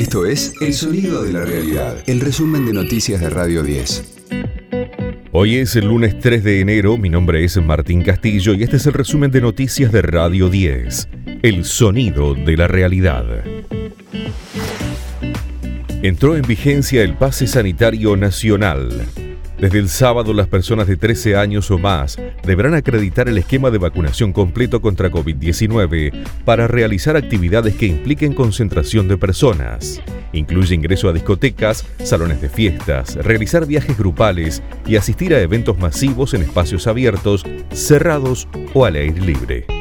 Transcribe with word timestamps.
Esto 0.00 0.24
es 0.24 0.54
El 0.62 0.72
Sonido 0.72 1.22
de 1.22 1.30
la 1.30 1.44
Realidad, 1.44 2.02
el 2.06 2.20
resumen 2.20 2.64
de 2.64 2.72
noticias 2.72 3.20
de 3.20 3.28
Radio 3.28 3.62
10. 3.62 4.22
Hoy 5.30 5.56
es 5.56 5.76
el 5.76 5.88
lunes 5.88 6.18
3 6.18 6.42
de 6.42 6.60
enero, 6.60 6.96
mi 6.96 7.10
nombre 7.10 7.44
es 7.44 7.58
Martín 7.58 8.02
Castillo 8.02 8.54
y 8.54 8.62
este 8.62 8.78
es 8.78 8.86
el 8.86 8.94
resumen 8.94 9.30
de 9.30 9.42
noticias 9.42 9.92
de 9.92 10.00
Radio 10.00 10.48
10, 10.48 11.08
El 11.42 11.66
Sonido 11.66 12.32
de 12.32 12.56
la 12.56 12.66
Realidad. 12.66 13.44
Entró 16.00 16.34
en 16.34 16.46
vigencia 16.46 17.02
el 17.02 17.18
pase 17.18 17.46
sanitario 17.46 18.16
nacional. 18.16 19.06
Desde 19.60 19.78
el 19.78 19.90
sábado, 19.90 20.32
las 20.32 20.48
personas 20.48 20.86
de 20.86 20.96
13 20.96 21.36
años 21.36 21.70
o 21.70 21.76
más 21.76 22.18
deberán 22.46 22.72
acreditar 22.72 23.28
el 23.28 23.36
esquema 23.36 23.70
de 23.70 23.76
vacunación 23.76 24.32
completo 24.32 24.80
contra 24.80 25.10
COVID-19 25.10 26.24
para 26.46 26.66
realizar 26.66 27.14
actividades 27.14 27.74
que 27.74 27.84
impliquen 27.84 28.32
concentración 28.32 29.06
de 29.06 29.18
personas. 29.18 30.00
Incluye 30.32 30.74
ingreso 30.74 31.10
a 31.10 31.12
discotecas, 31.12 31.84
salones 32.02 32.40
de 32.40 32.48
fiestas, 32.48 33.16
realizar 33.16 33.66
viajes 33.66 33.98
grupales 33.98 34.62
y 34.86 34.96
asistir 34.96 35.34
a 35.34 35.40
eventos 35.40 35.78
masivos 35.78 36.32
en 36.32 36.40
espacios 36.40 36.86
abiertos, 36.86 37.44
cerrados 37.70 38.48
o 38.72 38.86
al 38.86 38.96
aire 38.96 39.20
libre. 39.20 39.79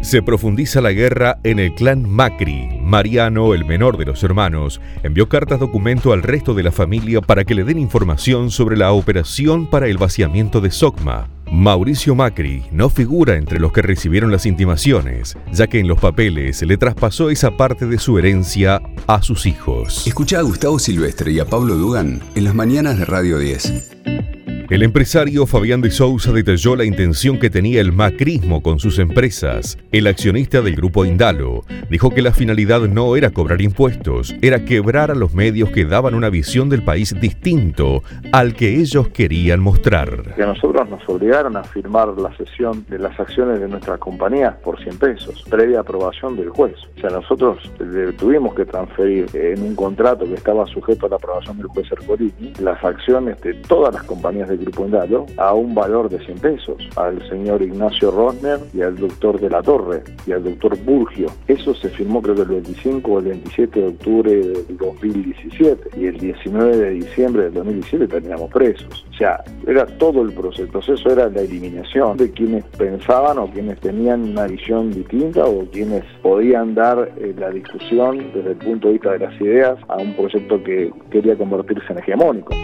Se 0.00 0.22
profundiza 0.22 0.80
la 0.80 0.92
guerra 0.92 1.38
en 1.42 1.58
el 1.58 1.74
clan 1.74 2.08
Macri. 2.08 2.78
Mariano, 2.82 3.52
el 3.52 3.64
menor 3.64 3.98
de 3.98 4.06
los 4.06 4.22
hermanos, 4.22 4.80
envió 5.02 5.28
cartas 5.28 5.58
documento 5.60 6.12
al 6.12 6.22
resto 6.22 6.54
de 6.54 6.62
la 6.62 6.72
familia 6.72 7.20
para 7.20 7.44
que 7.44 7.54
le 7.54 7.64
den 7.64 7.78
información 7.78 8.50
sobre 8.50 8.76
la 8.76 8.92
operación 8.92 9.66
para 9.66 9.88
el 9.88 9.98
vaciamiento 9.98 10.60
de 10.60 10.70
Socma. 10.70 11.28
Mauricio 11.50 12.14
Macri 12.14 12.62
no 12.72 12.90
figura 12.90 13.36
entre 13.36 13.58
los 13.58 13.72
que 13.72 13.82
recibieron 13.82 14.30
las 14.30 14.46
intimaciones, 14.46 15.36
ya 15.52 15.66
que 15.66 15.80
en 15.80 15.88
los 15.88 15.98
papeles 15.98 16.62
le 16.62 16.76
traspasó 16.76 17.30
esa 17.30 17.56
parte 17.56 17.86
de 17.86 17.98
su 17.98 18.18
herencia 18.18 18.80
a 19.06 19.22
sus 19.22 19.46
hijos. 19.46 20.06
Escucha 20.06 20.38
a 20.38 20.42
Gustavo 20.42 20.78
Silvestre 20.78 21.32
y 21.32 21.40
a 21.40 21.46
Pablo 21.46 21.74
Dugan 21.74 22.20
en 22.34 22.44
las 22.44 22.54
mañanas 22.54 22.98
de 22.98 23.04
Radio 23.04 23.38
10. 23.38 23.97
El 24.70 24.82
empresario 24.82 25.46
Fabián 25.46 25.80
de 25.80 25.90
Sousa 25.90 26.30
detalló 26.30 26.76
la 26.76 26.84
intención 26.84 27.38
que 27.38 27.48
tenía 27.48 27.80
el 27.80 27.90
macrismo 27.90 28.62
con 28.62 28.78
sus 28.78 28.98
empresas. 28.98 29.78
El 29.92 30.06
accionista 30.06 30.60
del 30.60 30.76
grupo 30.76 31.06
Indalo 31.06 31.62
dijo 31.88 32.10
que 32.10 32.20
la 32.20 32.34
finalidad 32.34 32.82
no 32.82 33.16
era 33.16 33.30
cobrar 33.30 33.62
impuestos, 33.62 34.36
era 34.42 34.66
quebrar 34.66 35.10
a 35.10 35.14
los 35.14 35.32
medios 35.32 35.70
que 35.70 35.86
daban 35.86 36.12
una 36.14 36.28
visión 36.28 36.68
del 36.68 36.84
país 36.84 37.18
distinto 37.18 38.02
al 38.30 38.52
que 38.52 38.78
ellos 38.78 39.08
querían 39.08 39.60
mostrar. 39.60 40.34
Que 40.34 40.42
a 40.42 40.48
nosotros 40.48 40.86
nos 40.90 41.08
obligaron 41.08 41.56
a 41.56 41.64
firmar 41.64 42.08
la 42.18 42.36
cesión 42.36 42.84
de 42.90 42.98
las 42.98 43.18
acciones 43.18 43.60
de 43.60 43.68
nuestra 43.68 43.96
compañía 43.96 44.58
por 44.62 44.78
100 44.82 44.98
pesos, 44.98 45.46
previa 45.48 45.80
aprobación 45.80 46.36
del 46.36 46.50
juez. 46.50 46.76
O 46.98 47.00
sea, 47.00 47.08
nosotros 47.08 47.58
tuvimos 48.18 48.54
que 48.54 48.66
transferir 48.66 49.34
en 49.34 49.62
un 49.62 49.74
contrato 49.74 50.26
que 50.26 50.34
estaba 50.34 50.66
sujeto 50.66 51.06
a 51.06 51.08
la 51.08 51.16
aprobación 51.16 51.56
del 51.56 51.68
juez 51.68 51.90
Ercolini 51.90 52.52
las 52.60 52.84
acciones 52.84 53.40
de 53.40 53.54
todas 53.54 53.94
las 53.94 54.02
compañías 54.02 54.46
de 54.50 54.57
Grupo 54.58 54.84
Indalo 54.84 55.26
a 55.36 55.54
un 55.54 55.74
valor 55.74 56.08
de 56.08 56.18
100 56.24 56.38
pesos, 56.38 56.76
al 56.96 57.26
señor 57.28 57.62
Ignacio 57.62 58.10
Rosner 58.10 58.60
y 58.74 58.82
al 58.82 58.96
doctor 58.96 59.40
de 59.40 59.50
la 59.50 59.62
Torre 59.62 60.02
y 60.26 60.32
al 60.32 60.44
doctor 60.44 60.78
Burgio. 60.84 61.28
Eso 61.46 61.74
se 61.74 61.88
firmó 61.90 62.22
creo 62.22 62.34
que 62.34 62.42
el 62.42 62.48
25 62.48 63.10
o 63.10 63.18
el 63.18 63.24
27 63.26 63.80
de 63.80 63.86
octubre 63.88 64.30
del 64.36 64.76
2017 64.78 66.00
y 66.00 66.06
el 66.06 66.18
19 66.18 66.76
de 66.76 66.90
diciembre 66.90 67.44
del 67.44 67.54
2017 67.54 68.06
teníamos 68.06 68.50
presos. 68.50 69.06
O 69.10 69.16
sea, 69.16 69.42
era 69.66 69.86
todo 69.86 70.22
el 70.22 70.32
proceso. 70.32 70.62
El 70.62 70.68
proceso 70.68 71.10
era 71.10 71.28
la 71.28 71.40
eliminación 71.40 72.16
de 72.16 72.30
quienes 72.30 72.64
pensaban 72.76 73.38
o 73.38 73.50
quienes 73.50 73.78
tenían 73.80 74.22
una 74.22 74.46
visión 74.46 74.90
distinta 74.90 75.44
o 75.44 75.66
quienes 75.70 76.04
podían 76.22 76.74
dar 76.74 77.10
eh, 77.16 77.34
la 77.36 77.50
discusión 77.50 78.32
desde 78.34 78.50
el 78.50 78.56
punto 78.56 78.88
de 78.88 78.94
vista 78.94 79.12
de 79.12 79.18
las 79.18 79.40
ideas 79.40 79.78
a 79.88 79.96
un 79.96 80.14
proyecto 80.14 80.62
que 80.62 80.92
quería 81.10 81.36
convertirse 81.36 81.92
en 81.92 81.98
hegemónico. 81.98 82.54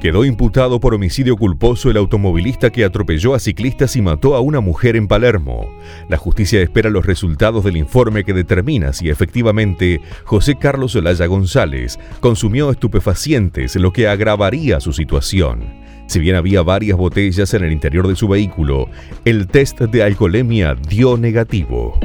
Quedó 0.00 0.24
imputado 0.24 0.78
por 0.78 0.94
homicidio 0.94 1.36
culposo 1.36 1.90
el 1.90 1.96
automovilista 1.96 2.70
que 2.70 2.84
atropelló 2.84 3.34
a 3.34 3.40
ciclistas 3.40 3.96
y 3.96 4.02
mató 4.02 4.36
a 4.36 4.40
una 4.40 4.60
mujer 4.60 4.94
en 4.94 5.08
Palermo. 5.08 5.68
La 6.08 6.16
justicia 6.16 6.62
espera 6.62 6.88
los 6.88 7.04
resultados 7.04 7.64
del 7.64 7.76
informe 7.76 8.22
que 8.22 8.32
determina 8.32 8.92
si 8.92 9.10
efectivamente 9.10 10.00
José 10.24 10.54
Carlos 10.54 10.94
Olaya 10.94 11.26
González 11.26 11.98
consumió 12.20 12.70
estupefacientes, 12.70 13.74
lo 13.74 13.92
que 13.92 14.06
agravaría 14.06 14.78
su 14.78 14.92
situación. 14.92 15.64
Si 16.06 16.20
bien 16.20 16.36
había 16.36 16.62
varias 16.62 16.96
botellas 16.96 17.52
en 17.54 17.64
el 17.64 17.72
interior 17.72 18.06
de 18.06 18.14
su 18.14 18.28
vehículo, 18.28 18.88
el 19.24 19.48
test 19.48 19.80
de 19.80 20.04
alcoholemia 20.04 20.74
dio 20.74 21.16
negativo. 21.16 21.98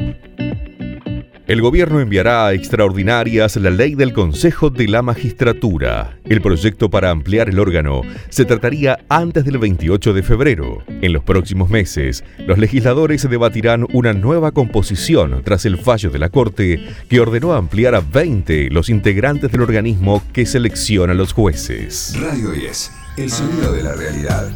El 1.46 1.62
gobierno 1.62 2.00
enviará 2.00 2.48
a 2.48 2.54
extraordinarias 2.54 3.58
la 3.58 3.70
ley 3.70 3.96
del 3.96 4.14
Consejo 4.14 4.70
de 4.70 4.88
la 4.88 5.02
Magistratura. 5.02 6.18
El 6.24 6.40
proyecto 6.40 6.90
para 6.90 7.10
ampliar 7.10 7.50
el 7.50 7.60
órgano 7.60 8.02
se 8.30 8.46
trataría 8.46 9.00
antes 9.10 9.44
del 9.44 9.58
28 9.58 10.14
de 10.14 10.24
febrero. 10.24 10.84
En 10.88 11.12
los 11.12 11.22
próximos 11.22 11.70
meses, 11.70 12.24
los 12.48 12.58
legisladores 12.58 13.30
debatirán 13.30 13.86
una 13.92 14.14
nueva 14.14 14.54
composición 14.54 15.42
tras 15.44 15.66
el 15.66 15.78
fallo 15.78 16.10
de 16.12 16.20
la 16.20 16.30
Corte 16.30 16.82
que 17.10 17.20
ordenó 17.20 17.52
ampliar 17.54 17.94
a 17.94 18.00
20 18.00 18.70
los 18.70 18.88
integrantes 18.88 19.52
del 19.52 19.64
organismo 19.64 20.24
que 20.32 20.46
selecciona 20.46 21.12
a 21.12 21.16
los 21.16 21.34
jueces. 21.34 22.16
Radio 22.22 22.52
10, 22.52 22.92
el 23.18 23.30
sonido 23.30 23.74
de 23.74 23.84
la 23.84 23.94
realidad. 23.96 24.50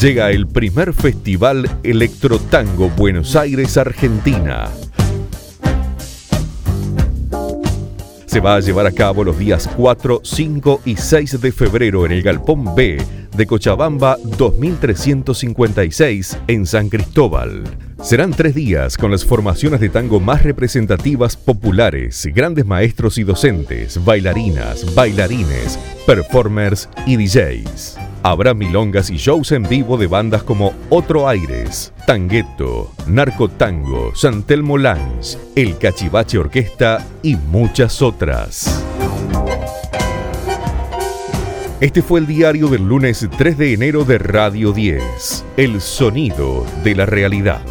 Llega 0.00 0.32
el 0.32 0.48
primer 0.48 0.92
festival 0.92 1.70
Electrotango 1.84 2.90
Buenos 2.90 3.36
Aires, 3.36 3.76
Argentina. 3.76 4.70
Se 8.36 8.42
va 8.42 8.56
a 8.56 8.60
llevar 8.60 8.84
a 8.84 8.92
cabo 8.92 9.24
los 9.24 9.38
días 9.38 9.66
4, 9.78 10.20
5 10.22 10.82
y 10.84 10.96
6 10.96 11.40
de 11.40 11.52
febrero 11.52 12.04
en 12.04 12.12
el 12.12 12.22
Galpón 12.22 12.74
B 12.74 13.02
de 13.34 13.46
Cochabamba 13.46 14.18
2356 14.36 16.36
en 16.46 16.66
San 16.66 16.90
Cristóbal. 16.90 17.64
Serán 18.02 18.32
tres 18.32 18.54
días 18.54 18.98
con 18.98 19.10
las 19.10 19.24
formaciones 19.24 19.80
de 19.80 19.88
tango 19.88 20.20
más 20.20 20.42
representativas 20.42 21.34
populares, 21.34 22.28
grandes 22.34 22.66
maestros 22.66 23.16
y 23.16 23.24
docentes, 23.24 24.04
bailarinas, 24.04 24.94
bailarines, 24.94 25.78
performers 26.04 26.90
y 27.06 27.16
DJs. 27.16 28.05
Habrá 28.26 28.54
milongas 28.54 29.08
y 29.10 29.18
shows 29.18 29.52
en 29.52 29.62
vivo 29.62 29.96
de 29.96 30.08
bandas 30.08 30.42
como 30.42 30.74
Otro 30.90 31.28
Aires, 31.28 31.92
Tangueto, 32.08 32.90
Narco 33.06 33.48
Tango, 33.48 34.16
Santelmo 34.16 34.78
Lange, 34.78 35.38
El 35.54 35.78
Cachivache 35.78 36.36
Orquesta 36.36 37.06
y 37.22 37.36
muchas 37.36 38.02
otras. 38.02 38.82
Este 41.80 42.02
fue 42.02 42.18
el 42.18 42.26
diario 42.26 42.66
del 42.66 42.82
lunes 42.88 43.24
3 43.38 43.58
de 43.58 43.74
enero 43.74 44.04
de 44.04 44.18
Radio 44.18 44.72
10, 44.72 45.44
El 45.56 45.80
Sonido 45.80 46.66
de 46.82 46.96
la 46.96 47.06
Realidad. 47.06 47.62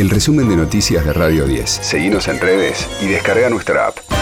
El 0.00 0.10
resumen 0.10 0.48
de 0.48 0.56
noticias 0.56 1.04
de 1.04 1.12
Radio 1.12 1.46
10. 1.46 1.70
Seguimos 1.70 2.26
en 2.26 2.40
redes 2.40 2.88
y 3.00 3.06
descarga 3.06 3.50
nuestra 3.50 3.86
app. 3.86 4.15